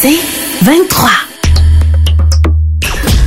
[0.00, 0.18] C'est
[0.62, 1.08] 23.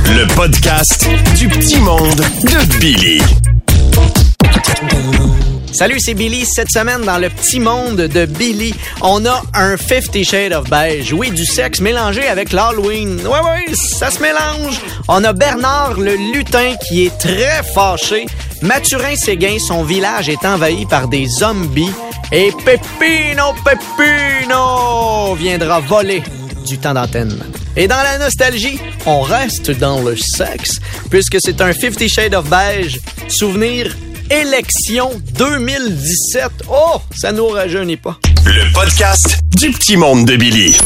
[0.06, 3.20] Le podcast du petit monde de Billy.
[5.72, 6.44] Salut, c'est Billy.
[6.44, 11.12] Cette semaine, dans le petit monde de Billy, on a un Fifty Shades of Beige.
[11.12, 13.20] Oui, du sexe mélangé avec l'Halloween.
[13.26, 14.80] Ouais, ouais, ça se mélange.
[15.08, 18.26] On a Bernard le lutin qui est très fâché.
[18.62, 21.92] Mathurin Séguin, son village est envahi par des zombies.
[22.30, 26.22] Et Pepino Pepino viendra voler
[26.66, 27.38] du temps d'antenne.
[27.76, 32.48] Et dans la nostalgie, on reste dans le sexe, puisque c'est un Fifty Shades of
[32.48, 33.00] Beige.
[33.28, 33.94] Souvenir
[34.30, 36.50] élection 2017.
[36.70, 38.18] Oh, ça nous rajeunit pas.
[38.46, 40.76] Le podcast du petit monde de Billy.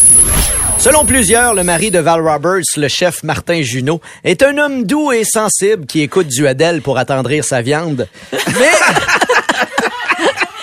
[0.79, 5.13] Selon plusieurs, le mari de Val Roberts, le chef Martin Junot, est un homme doux
[5.13, 8.09] et sensible qui écoute du Adèle pour attendrir sa viande.
[8.33, 8.71] Mais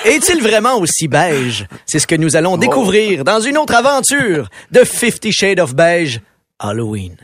[0.05, 1.65] est-il vraiment aussi beige?
[1.85, 6.21] C'est ce que nous allons découvrir dans une autre aventure de Fifty Shades of Beige,
[6.59, 7.17] Halloween.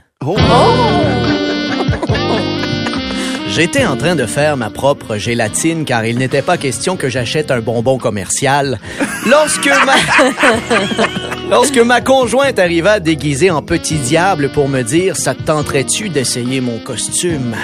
[3.58, 7.50] J'étais en train de faire ma propre gélatine car il n'était pas question que j'achète
[7.50, 8.78] un bonbon commercial.
[9.26, 9.96] Lorsque ma...
[11.50, 16.60] Lorsque ma conjointe arriva déguisée en petit diable pour me dire ça te tenterait-tu d'essayer
[16.60, 17.56] mon costume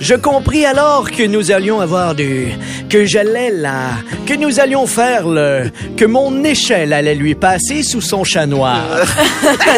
[0.00, 2.48] Je compris alors que nous allions avoir du
[2.90, 3.90] que j'allais là,
[4.26, 8.84] que nous allions faire le que mon échelle allait lui passer sous son chat noir.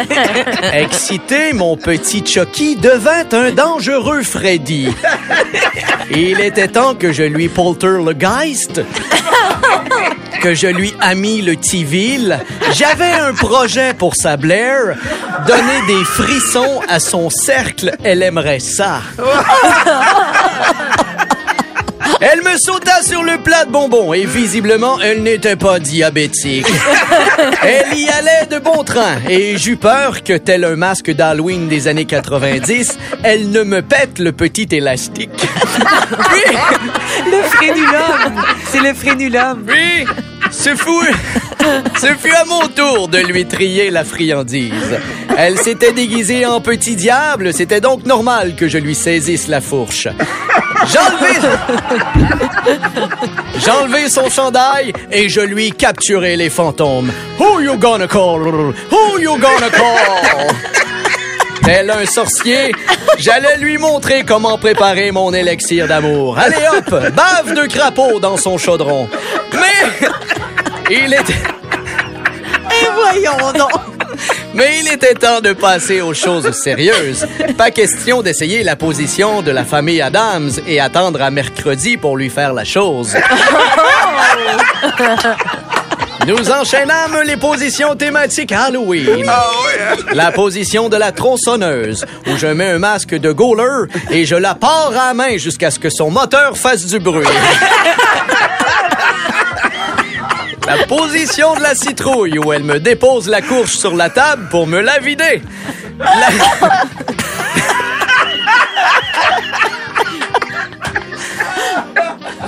[0.72, 4.88] Excité, mon petit Chucky devint un dangereux Freddy.
[6.10, 8.82] Il était temps que je lui polter le geist
[10.44, 12.38] que je lui amis le Tiville.
[12.72, 14.94] J'avais un projet pour sa Blair.
[15.46, 19.00] Donner des frissons à son cercle, elle aimerait ça.
[22.20, 26.66] Elle me sauta sur le plat de bonbons et visiblement, elle n'était pas diabétique.
[27.62, 31.88] Elle y allait de bon train et j'eus peur que, tel un masque d'Halloween des
[31.88, 35.30] années 90, elle ne me pète le petit élastique.
[35.34, 36.56] Puis,
[37.30, 38.44] Le frénulum!
[38.70, 39.64] C'est le frénulum!
[39.66, 40.06] puis,
[40.50, 41.14] ce fut,
[42.00, 44.98] ce fut à mon tour de lui trier la friandise.
[45.36, 50.08] Elle s'était déguisée en petit diable, c'était donc normal que je lui saisisse la fourche.
[50.86, 51.48] J'enlevai,
[53.64, 57.12] j'enlevai son chandail et je lui capturai les fantômes.
[57.38, 58.40] Who you gonna call?
[58.90, 60.48] Who you gonna call?
[61.64, 62.72] Tel un sorcier,
[63.16, 66.38] j'allais lui montrer comment préparer mon élixir d'amour.
[66.38, 69.08] Allez hop, bave de crapaud dans son chaudron.
[69.52, 70.04] Mais
[70.90, 71.32] il était,
[72.70, 73.93] Et voyons donc!
[74.54, 77.26] Mais il était temps de passer aux choses sérieuses.
[77.58, 82.30] Pas question d'essayer la position de la famille Adams et attendre à mercredi pour lui
[82.30, 83.16] faire la chose.
[86.26, 89.26] Nous enchaînâmes les positions thématiques Halloween.
[90.14, 94.54] La position de la tronçonneuse, où je mets un masque de goaler et je la
[94.54, 97.26] pars à la main jusqu'à ce que son moteur fasse du bruit.
[100.66, 104.66] La position de la citrouille, où elle me dépose la courge sur la table pour
[104.66, 105.42] me la vider.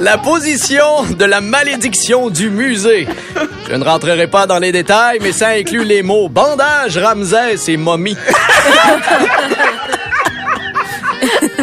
[0.00, 3.06] La- position de la malédiction du musée.
[3.68, 7.76] Je ne rentrerai pas dans les détails, mais ça inclut les mots bandage, Ramsès et
[7.76, 8.16] momie.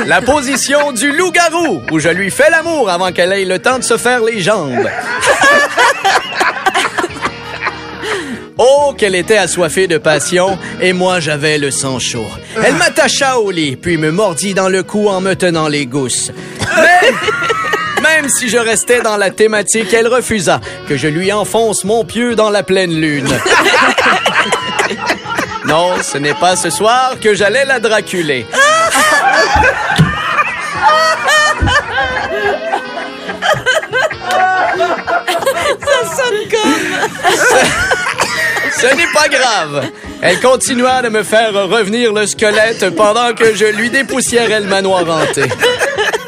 [0.08, 3.84] La position du loup-garou, où je lui fais l'amour avant qu'elle ait le temps de
[3.84, 4.90] se faire les jambes.
[8.58, 12.28] Oh, qu'elle était assoiffée de passion, et moi j'avais le sang chaud.
[12.64, 16.32] Elle m'attacha au lit, puis me mordit dans le cou en me tenant les gousses.
[16.78, 17.12] Mais,
[18.02, 22.36] même si je restais dans la thématique, elle refusa que je lui enfonce mon pieu
[22.36, 23.30] dans la pleine lune.
[25.66, 28.46] Non, ce n'est pas ce soir que j'allais la draculer.
[38.84, 39.86] Ce n'est pas grave.
[40.22, 45.04] Elle continua de me faire revenir le squelette pendant que je lui dépoussiérais le manoir
[45.10, 45.44] hanté.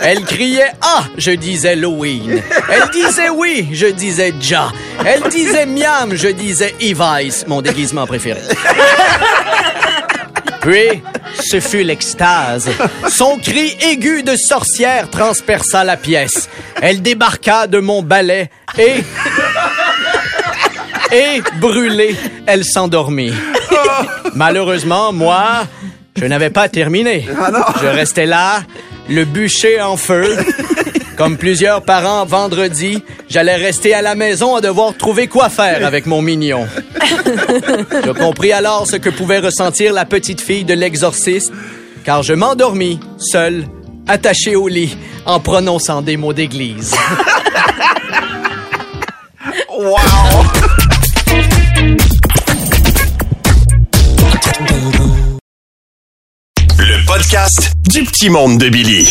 [0.02, 2.42] Elle criait Ah, je disais Halloween.
[2.72, 4.72] Elle disait oui, je disais Ja.
[5.06, 8.40] Elle disait Miam, je disais Evice, mon déguisement préféré.
[10.62, 11.04] Puis,
[11.40, 12.70] ce fut l'extase.
[13.10, 16.50] Son cri aigu de sorcière transperça la pièce.
[16.82, 19.04] Elle débarqua de mon balai et...
[21.16, 22.14] Et, brûlée,
[22.46, 23.32] elle s'endormit.
[24.36, 25.66] Malheureusement, moi,
[26.18, 27.26] je n'avais pas terminé.
[27.82, 28.64] Je restais là,
[29.08, 30.36] le bûcher en feu.
[31.16, 36.06] Comme plusieurs parents vendredi, j'allais rester à la maison à devoir trouver quoi faire avec
[36.06, 36.68] mon mignon.
[38.04, 41.54] Je compris alors ce que pouvait ressentir la petite fille de l'exorciste,
[42.04, 43.66] car je m'endormis, seul,
[44.06, 46.94] attaché au lit, en prononçant des mots d'église.
[57.96, 59.10] Du petit monde de Billy.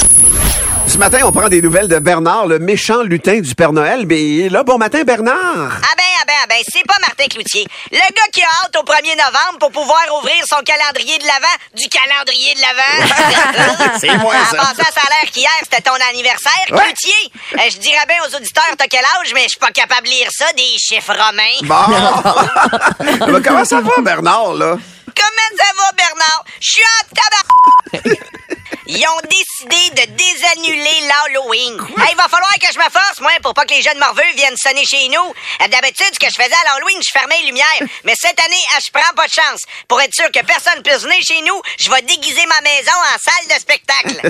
[0.87, 4.05] Ce matin, on prend des nouvelles de Bernard, le méchant lutin du Père Noël.
[4.07, 5.33] Mais là, bon matin, Bernard.
[5.81, 7.67] Ah ben, ah ben, ah ben, c'est pas Martin Cloutier.
[7.91, 11.57] Le gars qui a hâte au 1er novembre pour pouvoir ouvrir son calendrier de l'Avent
[11.75, 13.97] du calendrier de l'Avent.
[14.01, 14.61] C'est moi, ça.
[14.61, 16.83] En passant, ça a l'air qu'hier, c'était ton anniversaire, Ouais.
[16.85, 17.33] Cloutier.
[17.55, 20.13] Euh, je dirais bien aux auditeurs, t'as quel âge, mais je suis pas capable de
[20.13, 21.57] lire ça, des chiffres romains.
[21.63, 23.33] Bon.
[23.33, 24.77] Mais comment ça va, Bernard, là?
[25.17, 26.45] Comment ça va, Bernard?
[26.61, 28.19] Je suis en tabac.
[28.87, 31.81] Ils ont décidé de désannuler l'Halloween.
[31.99, 34.23] Hey, il va falloir que je me force, moi, pour pas que les jeunes morveux
[34.37, 35.35] viennent sonner chez nous.
[35.71, 37.65] D'habitude, ce que je faisais à l'Halloween, je fermais les lumières.
[38.05, 39.63] Mais cette année, je prends pas de chance.
[39.89, 43.19] Pour être sûr que personne puisse venir chez nous, je vais déguiser ma maison en
[43.19, 44.21] salle de spectacle.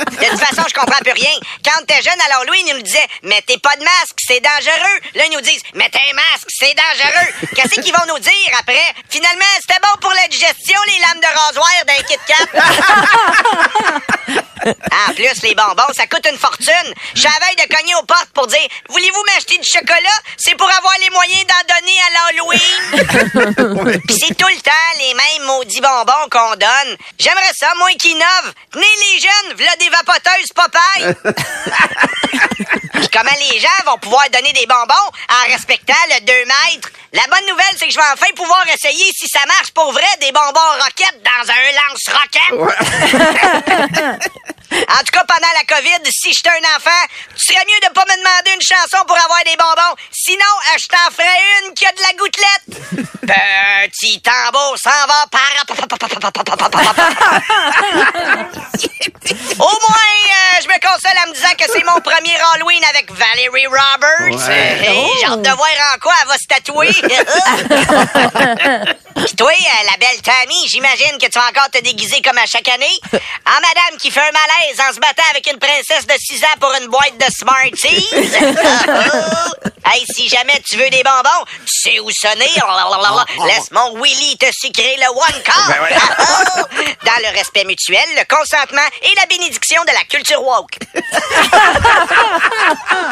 [0.00, 1.32] De toute façon, je comprends plus rien.
[1.64, 5.00] Quand t'es jeune à l'Halloween, ils nous disaient Mettez pas de masque, c'est dangereux.
[5.14, 7.48] Là, ils nous disent Mettez un masque, c'est dangereux.
[7.54, 8.94] Qu'est-ce qu'ils vont nous dire après?
[9.08, 12.89] Finalement, c'était bon pour la digestion, les lames de rasoir d'un Kit Kat.
[15.08, 16.94] En plus, les bonbons, ça coûte une fortune.
[17.14, 20.18] Je de cogner aux portes pour dire Voulez-vous m'acheter du chocolat?
[20.36, 22.09] C'est pour avoir les moyens d'en donner à
[22.50, 26.96] Puis c'est tout le temps les mêmes maudits bonbons qu'on donne.
[27.18, 28.52] J'aimerais ça, moi qui innove.
[28.72, 31.14] Tenez les jeunes, v'là des vapoteuses Popeye.
[33.12, 36.90] Comment les gens vont pouvoir donner des bonbons en respectant le 2 mètres?
[37.12, 40.06] La bonne nouvelle, c'est que je vais enfin pouvoir essayer si ça marche pour vrai
[40.20, 42.54] des bonbons roquettes dans un lance-roquette.
[44.72, 47.02] En tout cas, pendant la COVID, si j'étais un enfant,
[47.36, 49.96] tu serais mieux de pas me demander une chanson pour avoir des bonbons.
[50.12, 52.66] Sinon, euh, je t'en ferais une qui a de la gouttelette.
[53.90, 55.40] Petit tambour s'en va par...
[59.58, 63.10] Au moins, euh, je me console en me disant que c'est mon premier Halloween avec
[63.12, 64.48] Valerie Roberts.
[64.48, 64.88] Ouais.
[64.88, 66.90] Euh, J'ai hâte de voir en quoi elle va se tatouer.
[69.16, 72.46] Puis toi, euh, la belle Tammy, j'imagine que tu vas encore te déguiser comme à
[72.46, 72.98] chaque année.
[73.12, 76.58] En madame qui fait un malaise en se battant avec une princesse de 6 ans
[76.60, 78.08] pour une boîte de Smarties.
[79.86, 82.50] hey, si jamais tu veux des bonbons, tu sais où sonner.
[83.46, 85.68] Laisse mon Willy te sucrer le one car.
[85.68, 86.94] Ben ouais.
[87.04, 90.78] Dans le respect mutuel, le consentement et la bénédiction de la culture woke.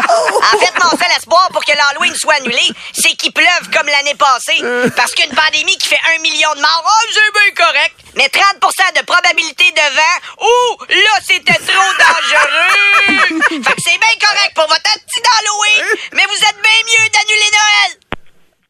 [0.08, 4.14] En fait, mon seul espoir pour que l'Halloween soit annulé, c'est qu'il pleuve comme l'année
[4.14, 4.62] passée.
[4.96, 7.94] Parce qu'une pandémie qui fait un million de morts, oh, c'est bien correct.
[8.14, 13.40] Mais 30% de probabilité de vent, ouh, là, c'était trop dangereux.
[13.62, 17.50] fait que c'est bien correct pour votre petit d'Halloween, mais vous êtes bien mieux d'annuler
[17.58, 17.92] Noël.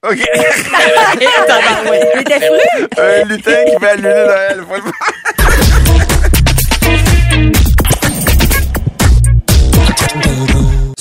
[0.04, 0.20] OK.
[2.14, 2.64] Il était fru.
[2.98, 4.58] Un lutin qui va annuler Noël.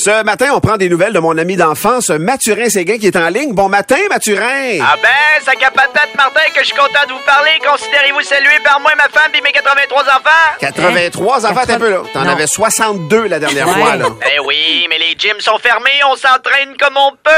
[0.08, 3.28] Ce matin, on prend des nouvelles de mon ami d'enfance, Mathurin Séguin, qui est en
[3.28, 3.54] ligne.
[3.54, 4.80] Bon matin, Mathurin!
[4.82, 7.52] Ah ben, ça capatate, Martin, que je suis content de vous parler.
[7.70, 10.56] Considérez-vous salué par moi, ma femme et mes 83 enfants?
[10.62, 12.04] 83 enfants, t'as un peu là.
[12.14, 14.06] T'en avais 62 la dernière fois, là.
[14.34, 17.32] Eh oui, mais les gyms sont fermés, on s'entraîne comme on peut.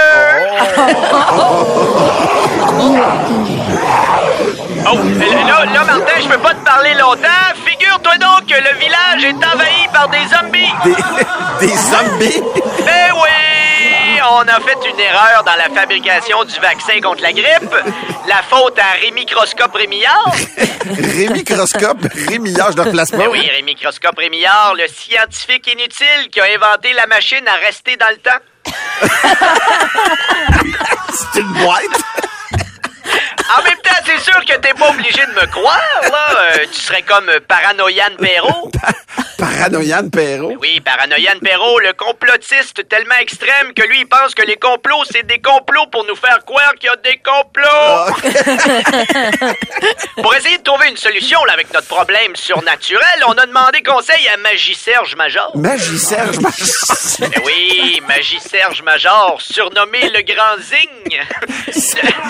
[4.92, 4.96] Oh,
[5.48, 7.50] là, là, Martin, je peux pas te parler longtemps.
[7.80, 10.74] Figure-toi donc que le village est envahi par des zombies.
[10.84, 10.96] Des,
[11.68, 12.44] des zombies!
[12.84, 14.20] Ben oui!
[14.32, 17.74] On a fait une erreur dans la fabrication du vaccin contre la grippe.
[18.28, 20.34] La faute à Rémi Croscope Rémillard.
[20.90, 23.18] Rémi Croscope, Rémi Millard, je replace pas.
[23.18, 27.96] Ben oui, Rémi Croscope Rémillard, le scientifique inutile qui a inventé la machine à rester
[27.96, 28.40] dans le temps.
[31.34, 32.28] C'est une boîte.
[33.58, 36.28] En même temps, c'est sûr que t'es pas obligé de me croire, là.
[36.56, 38.72] Euh, tu serais comme Paranoïane Perrault.
[39.40, 40.56] Paranoïane Perrault.
[40.62, 45.24] Oui, Paranoïane Perrault, le complotiste tellement extrême que lui, il pense que les complots, c'est
[45.26, 48.14] des complots pour nous faire croire qu'il y a des complots.
[50.22, 54.28] Pour essayer de trouver une solution là, avec notre problème surnaturel, on a demandé conseil
[54.34, 55.52] à Magie Serge Major.
[55.56, 56.38] Magie Serge.
[56.40, 56.64] Magie-
[57.22, 61.22] Eh oui, Magie Serge Major, surnommé le Grand Zing.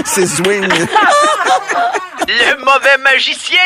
[0.06, 0.68] C'est swing.
[2.28, 3.58] Le mauvais magicien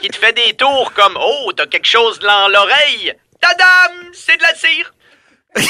[0.00, 3.12] qui te fait des tours comme Oh, t'as quelque chose dans l'oreille.
[3.40, 3.92] Tadam!
[4.12, 4.92] C'est de la cire.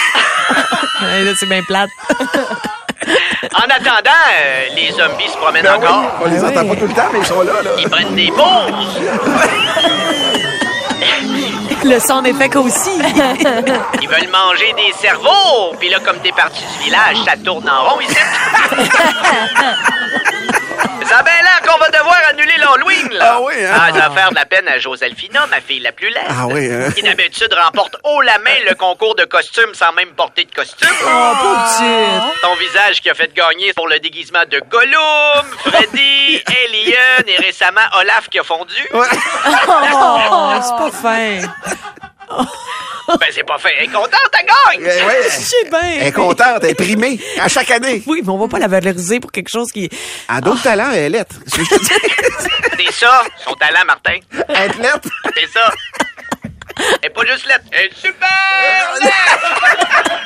[1.00, 1.88] Là, c'est bien plate.
[3.54, 4.10] En attendant,
[4.40, 6.12] euh, les zombies se promènent Ben oui, encore.
[6.20, 7.70] on les entend pas tout le temps, mais ils sont là, là.
[7.78, 8.98] Ils prennent des pauses.
[11.84, 12.90] Le son d'effet aussi.
[14.02, 15.72] Ils veulent manger des cerveaux.
[15.78, 18.16] Puis là, comme t'es parti du village, ça tourne en rond ici.
[21.08, 23.32] Ça a bien l'air qu'on va devoir annuler l'Halloween, là.
[23.36, 23.72] Ah oui, hein?
[23.74, 26.22] Ah, ça va faire de la peine à Joselphina, ma fille la plus laide.
[26.28, 26.90] Ah oui, hein?
[26.92, 30.88] Qui d'habitude remporte haut la main le concours de costume sans même porter de costume.
[31.02, 32.40] Oh, pauvre petite.
[32.42, 37.80] Ton visage qui a fait gagner pour le déguisement de Gollum, Freddy, Alien et récemment
[38.00, 38.74] Olaf qui a fondu.
[39.70, 41.40] Oh, c'est pas fin.
[43.08, 43.74] Ben, c'est pas fait.
[43.78, 45.06] Elle est contente, elle gagne!
[45.06, 45.22] Ouais.
[45.24, 45.80] Je sais bien.
[45.80, 48.02] Elle est contente, elle est primée à chaque année.
[48.06, 49.88] Oui, mais on va pas la valoriser pour quelque chose qui...
[50.28, 51.36] Elle a d'autres talents, elle est lettre.
[51.46, 52.50] C'est ce que je te dis.
[52.92, 54.18] C'est ça, son talent, Martin.
[54.50, 55.08] Être lettre.
[55.34, 55.72] C'est ça.
[57.02, 58.28] Elle est pas juste lettre, elle est super
[59.00, 60.20] lettre!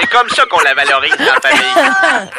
[0.00, 2.30] C'est comme ça qu'on la valorise dans la famille.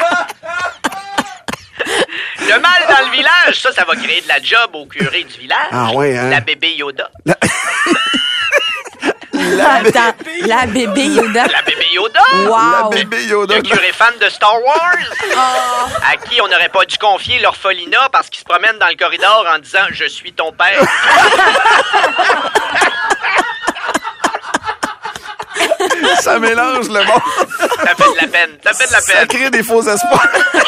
[2.39, 5.39] Le mal dans le village, ça, ça va créer de la job au curé du
[5.39, 5.69] village.
[5.71, 6.29] Ah ouais, hein?
[6.29, 7.09] La bébé Yoda.
[9.59, 10.13] Attends,
[10.45, 11.45] la bébé Yoda.
[11.47, 12.19] La bébé Yoda?
[12.45, 12.49] La
[12.83, 12.89] Wow.
[12.89, 13.55] bébé Yoda.
[13.55, 14.95] Le curé fan de Star Wars?
[16.11, 19.45] À qui on n'aurait pas dû confier l'orphelinat parce qu'il se promène dans le corridor
[19.53, 20.81] en disant «Je suis ton père
[26.21, 27.21] Ça mélange le monde.».
[27.59, 28.57] Ça fait de la peine.
[28.63, 29.27] Ça fait de la Ça peine.
[29.27, 30.27] crée des faux espoirs.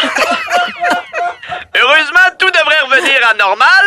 [1.76, 3.86] Heureusement, tout devrait revenir à normal.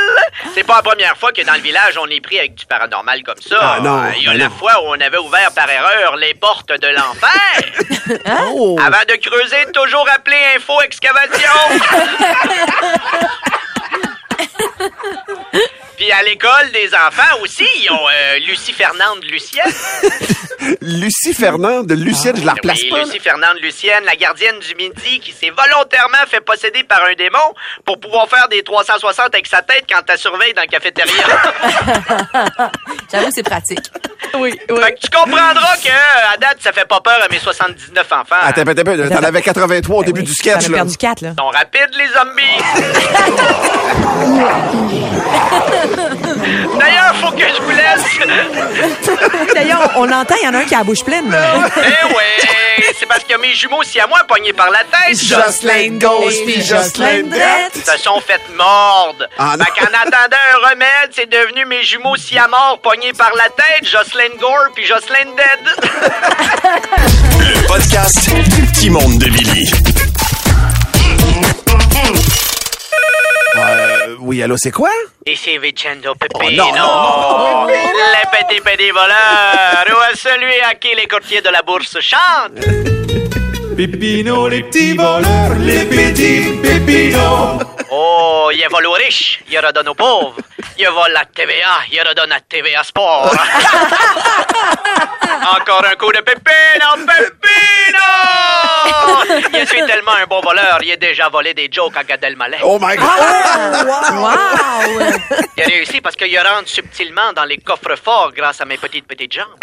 [0.56, 3.22] C'est pas la première fois que dans le village, on est pris avec du paranormal
[3.25, 3.58] comme ça.
[3.60, 4.54] Ah, non, Il y a ben la non.
[4.54, 7.30] fois où on avait ouvert par erreur les portes de l'enfer.
[8.54, 8.78] Oh.
[8.80, 11.50] Avant de creuser, toujours appeler Info Excavation.
[16.06, 19.72] Puis à l'école des enfants aussi, ils ont euh, Lucie Fernande Lucienne.
[20.80, 22.98] Lucie Fernande, Lucienne, je la replace Oui, pas.
[23.02, 27.38] Lucie Fernande Lucienne, la gardienne du midi, qui s'est volontairement fait posséder par un démon
[27.84, 31.12] pour pouvoir faire des 360 avec sa tête quand elle surveille dans la cafétéria.
[33.12, 33.80] J'avoue, c'est pratique.
[34.34, 34.80] Oui, oui.
[34.82, 38.06] fait que tu comprendras que, euh, à date, ça fait pas peur à mes 79
[38.12, 38.36] enfants.
[38.42, 39.08] Attends, attends, attends.
[39.08, 40.76] T'en avais 83 au début du sketch, là.
[40.78, 41.30] perdu quatre, là.
[41.32, 42.42] Ils sont rapides, les zombies.
[46.78, 49.48] D'ailleurs, faut que je vous laisse.
[49.54, 51.30] D'ailleurs, on l'entend, il y en a un qui a la bouche pleine.
[51.30, 51.54] là.
[51.76, 55.98] Eh ouais, c'est parce que mes jumeaux, si à moi, pognés par la tête, Jocelyne
[55.98, 57.72] gauche puis Jocelyne droite.
[57.74, 59.26] se sont fait mordre.
[59.38, 63.32] Ah, fait qu'en attendant un remède, c'est devenu mes jumeaux si à mort pognés par
[63.34, 65.90] la tête, Jocelyn Gore puis Jocelyn Dead.
[67.40, 69.70] Le podcast du petit monde de Billy.
[74.26, 74.90] Oui, allô, c'est quoi?
[75.25, 76.64] Ici Vicendo Pepino.
[76.68, 79.87] Oh, non, Les petits petits voleurs.
[79.88, 82.59] Ou celui à qui les courtiers de la bourse chantent?
[83.76, 87.61] Pépino, les petits voleurs, les petits pépinos.
[87.90, 90.37] Oh, il vole aux riches, il redonne aux pauvres.
[90.78, 93.30] Il vole la TVA, il redonne à TVA Sport.
[95.61, 98.09] Encore un coup de Pépino, Pépino!
[99.52, 102.61] Je suis tellement un bon voleur, il a déjà volé des jokes à Gad Elmaleh.
[102.62, 103.06] Oh my God!
[104.16, 104.33] Wow!
[105.59, 109.06] Il a réussi parce qu'il rentre subtilement dans les coffres forts grâce à mes petites
[109.06, 109.54] petites jambes.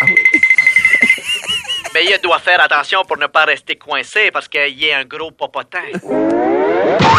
[1.94, 5.32] Mais il doit faire attention pour ne pas rester coincé parce qu'il est un gros
[5.32, 5.80] popotin.
[6.04, 7.18] Mon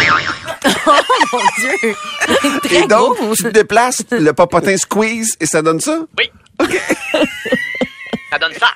[1.58, 1.94] Dieu!
[2.62, 3.34] Très Et donc, gros.
[3.34, 6.00] tu te déplaces, le popotin squeeze et ça donne ça?
[6.18, 6.30] Oui.
[8.30, 8.70] Ça donne ça.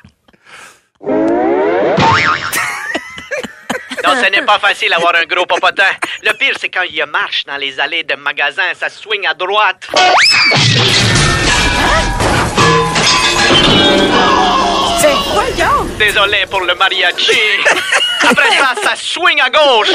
[4.05, 5.91] Non, ce n'est pas facile d'avoir un gros popotin.
[6.23, 9.89] Le pire, c'est quand il marche dans les allées de magasins, ça swing à droite.
[13.51, 14.38] Voyons!
[15.99, 17.39] Désolé pour le mariachi.
[18.29, 19.91] Après ça, ça swing à gauche.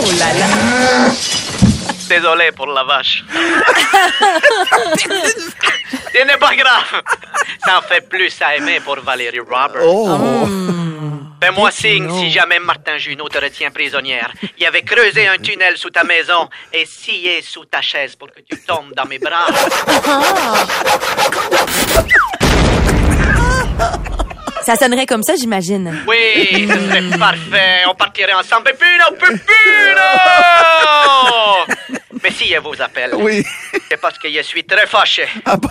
[0.00, 0.46] Oh là là!
[2.08, 3.24] Désolé pour la vache.
[6.14, 7.02] Ce n'est pas grave.
[7.64, 9.82] Ça en fait plus à aimer pour Valérie Roberts.
[9.84, 10.77] Oh!
[11.40, 14.32] Fais-moi signe si jamais Martin Junot te retient prisonnière.
[14.58, 18.40] Il avait creusé un tunnel sous ta maison et scié sous ta chaise pour que
[18.40, 19.46] tu tombes dans mes bras.
[24.68, 26.04] Ça sonnerait comme ça, j'imagine.
[26.06, 27.84] Oui, ce serait parfait.
[27.88, 28.64] On partirait ensemble.
[28.64, 29.38] Pépino, Pépino!
[32.22, 33.44] Mais si elle vous appelle, Oui.
[33.90, 35.26] c'est parce que je suis très fâché.
[35.44, 35.68] Ah bon?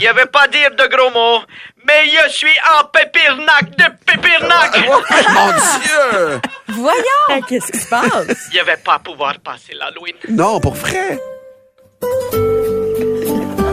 [0.00, 1.42] Je ne veux pas dire de gros mots,
[1.86, 4.78] mais je suis en pépirnac de pépirnac.
[4.86, 6.40] Mon Dieu!
[6.68, 7.42] Voyons!
[7.48, 8.48] Qu'est-ce qui se passe?
[8.52, 10.14] Je vais pas pouvoir passer l'Halloween.
[10.28, 11.18] Non, pour vrai.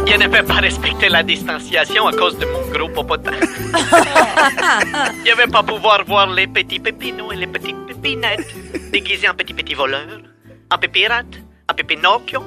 [0.09, 3.33] Je ne vais pas respecter la distanciation à cause de mon gros popotin.
[5.25, 8.47] Je vais pas pouvoir voir les petits pépinos et les petites pépinettes
[8.91, 10.19] déguisés en petits petits voleurs,
[10.71, 11.25] en pépirates,
[11.69, 12.43] un Pépinocchio,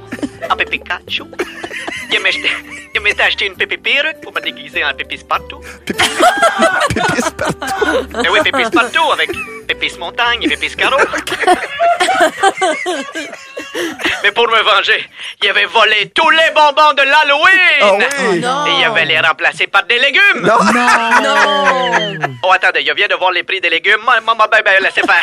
[0.49, 1.27] un Pépicaccio.
[2.13, 2.51] Je m'étais
[2.95, 5.61] je m'étais acheté une Pépé perruque pour me déguiser en Pépis partout.
[5.87, 6.01] Pépis
[7.37, 8.09] partout.
[8.23, 9.31] Mais oui, Pépis partout avec
[9.69, 10.99] Pépis montagne et Pépis carreau.
[14.23, 15.09] Mais pour me venger,
[15.43, 17.81] il avait volé tous les bonbons de l'Halloween.
[17.83, 18.39] Ah oui.
[18.69, 20.43] Et il avait les remplacés par des légumes.
[20.43, 20.59] Non.
[22.43, 24.01] Oh, attendez, je viens de voir les prix des légumes.
[24.05, 25.23] Maman, ben, ben, laissez faire.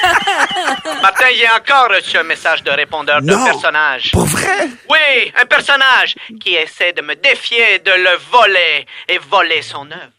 [1.02, 3.44] Martin, j'ai encore reçu un message de répondeur d'un Non.
[3.44, 4.10] personnage.
[4.12, 4.66] Pour vrai?
[4.88, 10.12] Oui, un personnage qui essaie de me défier de le voler et voler son œuvre.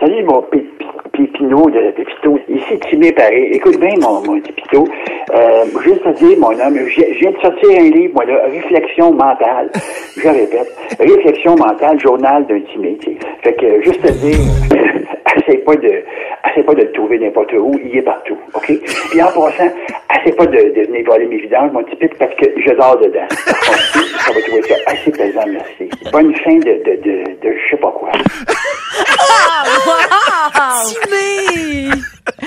[0.00, 2.38] Salut, mon pi- pi- Pépino de Pépito.
[2.48, 3.48] Ici, Timé Paris.
[3.52, 4.88] Écoute bien, mon, mon Pépito.
[5.34, 8.42] Euh, juste à dire, mon homme, je je viens de sortir un livre, moi, là,
[8.50, 9.70] Réflexion mentale.
[10.16, 13.18] Je répète, Réflexion mentale, journal d'un Timé, tu sais.
[13.42, 14.38] Fait que, juste à dire,
[15.36, 16.02] essaye pas de,
[16.50, 18.72] essaye pas de le trouver n'importe où, il est partout, OK?
[19.10, 19.70] Puis en passant,
[20.18, 22.98] essaye pas de, de venir voler mes vidanges, mon petit Pip, parce que je dors
[22.98, 23.26] dedans.
[23.46, 25.90] Par contre, tu- ça va trouver ça assez pesant, merci.
[26.12, 28.10] Bonne fin de, de, de, de je sais pas quoi.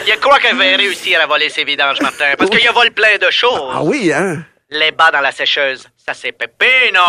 [0.05, 3.31] Je crois qu'elle va réussir à voler ses vidanges, Martin, parce qu'il vole plein de
[3.31, 3.71] choses.
[3.73, 4.37] Ah oui, hein?
[4.73, 6.99] Les bas dans la sécheuse, ça c'est Pépino.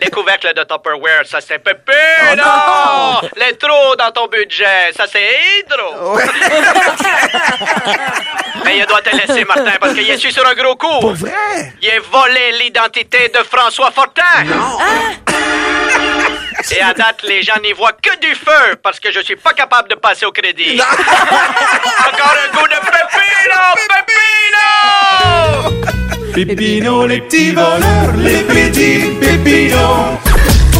[0.00, 2.44] Les couvercles de Tupperware, ça c'est Pépino.
[3.36, 6.16] Les trous dans ton budget, ça c'est Hydro.
[8.64, 11.00] Mais il doit te laisser, Martin, parce qu'il est su sur un gros coup.
[11.00, 11.72] Pour vrai?
[11.82, 14.22] Il a volé l'identité de François Fortin.
[16.70, 19.52] Et à date, les gens n'y voient que du feu parce que je suis pas
[19.52, 20.80] capable de passer au crédit.
[20.80, 23.60] Encore un coup de Pépino!
[26.32, 26.46] Pépino!
[26.46, 30.18] Pépino, les petits voleurs, les petits pépinos.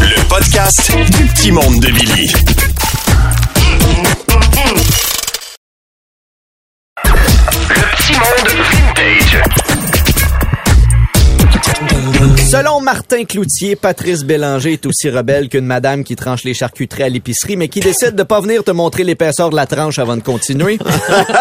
[0.01, 2.33] Le podcast du petit monde de Billy.
[7.05, 8.74] Le petit monde
[12.55, 17.09] Selon Martin Cloutier, Patrice Bélanger est aussi rebelle qu'une madame qui tranche les charcuteries à
[17.09, 20.23] l'épicerie, mais qui décide de pas venir te montrer l'épaisseur de la tranche avant de
[20.23, 20.79] continuer.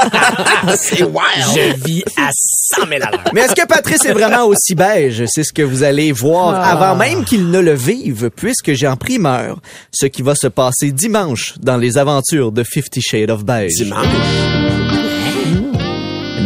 [0.76, 1.46] C'est wild.
[1.54, 5.26] Je vis à 100 000 Mais est-ce que Patrice est vraiment aussi beige?
[5.28, 8.98] C'est ce que vous allez voir avant même qu'il ne le vive, puisque j'ai en
[8.98, 9.60] primeur
[9.92, 13.74] ce qui va se passer dimanche dans les aventures de Fifty Shades of Beige.
[13.76, 14.08] Dimanche?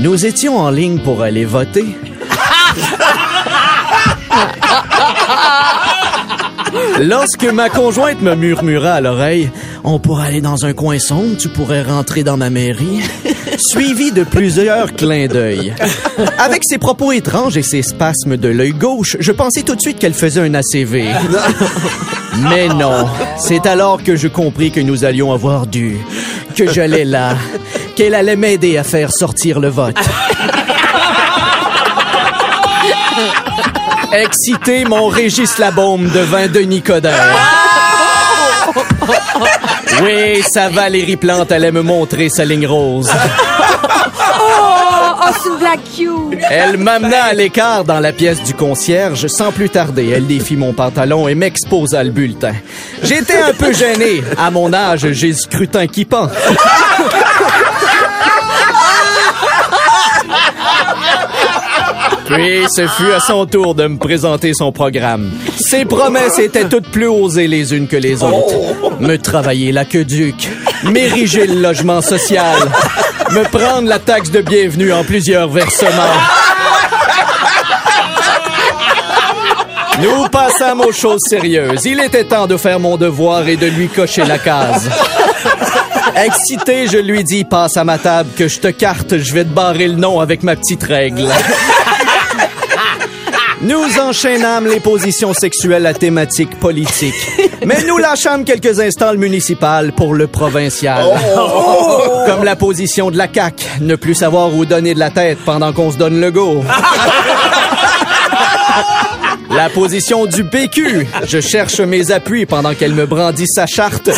[0.01, 1.85] Nous étions en ligne pour aller voter.
[6.99, 9.49] Lorsque ma conjointe me murmura à l'oreille,
[9.83, 13.01] on pourrait aller dans un coin sombre, tu pourrais rentrer dans ma mairie,
[13.57, 15.73] suivi de plusieurs clins d'œil.
[16.37, 19.99] Avec ses propos étranges et ses spasmes de l'œil gauche, je pensais tout de suite
[19.99, 21.05] qu'elle faisait un ACV.
[22.49, 25.97] Mais non, c'est alors que je compris que nous allions avoir dû,
[26.55, 27.35] que j'allais là,
[27.95, 29.97] qu'elle allait m'aider à faire sortir le vote.
[34.11, 37.35] Excité, mon Régis Labaume devint Denis Coderre.
[40.01, 43.09] Oui, sa Valérie Plante allait me montrer sa ligne rose.
[44.39, 46.39] Oh, c'est une blague cute.
[46.49, 49.27] Elle m'amena à l'écart dans la pièce du concierge.
[49.27, 52.53] Sans plus tarder, elle défit mon pantalon et m'exposa le bulletin.
[53.03, 54.23] J'étais un peu gêné.
[54.37, 56.29] À mon âge, j'ai le scrutin qui pend.
[62.27, 65.31] Puis, ce fut à son tour de me présenter son programme.
[65.57, 68.99] Ses promesses étaient toutes plus osées les unes que les autres.
[68.99, 70.49] Me travailler l'aqueduc,
[70.83, 72.57] m'ériger le logement social,
[73.31, 76.17] me prendre la taxe de bienvenue en plusieurs versements.
[80.01, 81.85] Nous passâmes aux choses sérieuses.
[81.85, 84.89] Il était temps de faire mon devoir et de lui cocher la case.
[86.15, 89.49] Excité, je lui dis passe à ma table que je te carte, je vais te
[89.49, 91.27] barrer le nom avec ma petite règle.
[93.61, 97.15] Nous enchaînâmes les positions sexuelles à thématique politique.
[97.65, 101.03] Mais nous lâchâmes quelques instants le municipal pour le provincial.
[102.27, 105.73] Comme la position de la CAQ, ne plus savoir où donner de la tête pendant
[105.73, 106.63] qu'on se donne le go.
[109.49, 114.11] La position du PQ, je cherche mes appuis pendant qu'elle me brandit sa charte.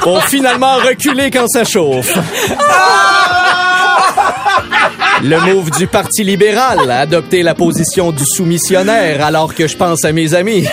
[0.00, 2.16] Pour finalement reculer quand ça chauffe.
[5.22, 10.12] Le move du Parti libéral, adopter la position du soumissionnaire alors que je pense à
[10.12, 10.66] mes amis.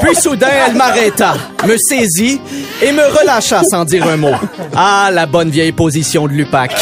[0.00, 1.34] Puis soudain, elle m'arrêta,
[1.66, 2.40] me saisit
[2.80, 4.34] et me relâcha sans dire un mot.
[4.76, 6.72] Ah, la bonne vieille position de l'UPAC.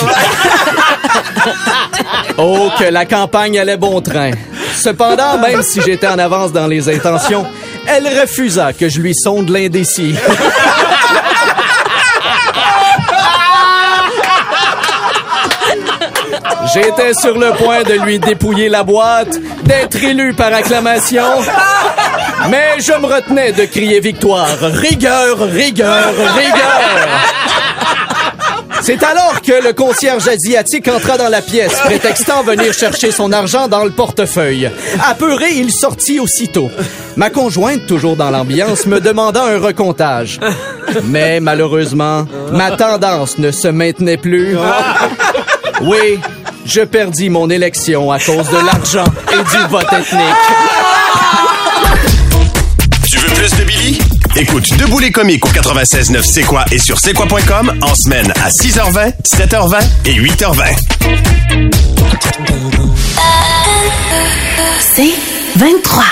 [2.39, 4.31] Oh, que la campagne allait bon train.
[4.75, 7.45] Cependant, même si j'étais en avance dans les intentions,
[7.87, 10.15] elle refusa que je lui sonde l'indécis.
[16.73, 21.25] J'étais sur le point de lui dépouiller la boîte, d'être élu par acclamation.
[22.51, 24.59] Mais je me retenais de crier victoire.
[24.61, 27.09] Rigueur, rigueur, rigueur.
[28.83, 33.69] C'est alors que le concierge asiatique entra dans la pièce, prétextant venir chercher son argent
[33.69, 34.71] dans le portefeuille.
[35.07, 36.71] Apeuré, il sortit aussitôt.
[37.17, 40.41] Ma conjointe, toujours dans l'ambiance, me demanda un recomptage.
[41.05, 44.57] Mais malheureusement, ma tendance ne se maintenait plus.
[45.83, 46.19] Oui,
[46.71, 50.23] je perdis mon élection à cause de l'argent et du vote ethnique.
[53.11, 53.99] Tu veux plus de Billy?
[54.37, 58.51] Écoute Debout les comiques au 96.9 C'est quoi et sur c'est quoi.com en semaine à
[58.51, 60.77] 6h20, 7h20 et 8h20.
[64.95, 65.13] C'est
[65.57, 66.05] 23.